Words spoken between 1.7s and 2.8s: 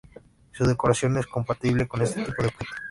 con este tipo de objeto.